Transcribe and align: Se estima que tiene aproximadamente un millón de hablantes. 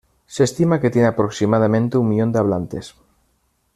Se 0.25 0.43
estima 0.43 0.79
que 0.81 0.89
tiene 0.89 1.07
aproximadamente 1.09 1.95
un 1.99 2.09
millón 2.09 2.31
de 2.31 2.39
hablantes. 2.39 2.95